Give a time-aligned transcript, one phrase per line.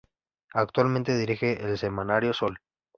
[0.55, 2.57] Actualmente dirige el semanario Sol.